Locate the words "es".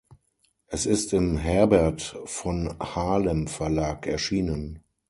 0.65-0.87